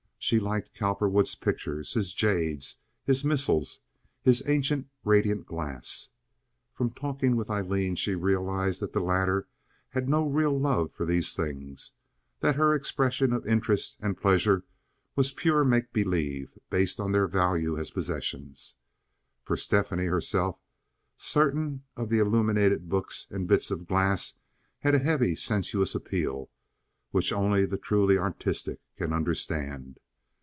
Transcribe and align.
She 0.23 0.39
liked 0.39 0.75
Cowperwood's 0.75 1.33
pictures, 1.33 1.95
his 1.95 2.13
jades, 2.13 2.81
his 3.03 3.25
missals, 3.25 3.81
his 4.21 4.43
ancient 4.45 4.85
radiant 5.03 5.47
glass. 5.47 6.11
From 6.75 6.91
talking 6.91 7.35
with 7.35 7.49
Aileen 7.49 7.95
she 7.95 8.13
realized 8.13 8.83
that 8.83 8.93
the 8.93 8.99
latter 8.99 9.47
had 9.89 10.07
no 10.07 10.29
real 10.29 10.57
love 10.57 10.91
for 10.93 11.07
these 11.07 11.35
things, 11.35 11.93
that 12.39 12.55
her 12.55 12.75
expressions 12.75 13.33
of 13.33 13.47
interest 13.47 13.97
and 13.99 14.15
pleasure 14.15 14.63
were 15.15 15.23
pure 15.35 15.63
make 15.63 15.91
believe, 15.91 16.55
based 16.69 16.99
on 16.99 17.13
their 17.13 17.25
value 17.27 17.75
as 17.75 17.89
possessions. 17.89 18.75
For 19.43 19.57
Stephanie 19.57 20.05
herself 20.05 20.59
certain 21.17 21.83
of 21.97 22.09
the 22.09 22.19
illuminated 22.19 22.87
books 22.87 23.25
and 23.31 23.47
bits 23.47 23.71
of 23.71 23.87
glass 23.87 24.37
had 24.81 24.93
a 24.93 24.99
heavy, 24.99 25.35
sensuous 25.35 25.95
appeal, 25.95 26.51
which 27.09 27.33
only 27.33 27.65
the 27.65 27.77
truly 27.79 28.19
artistic 28.19 28.81
can 28.95 29.13
understand. 29.13 29.97